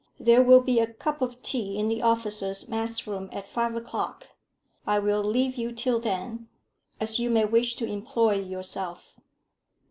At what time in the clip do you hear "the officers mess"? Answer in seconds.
1.87-3.05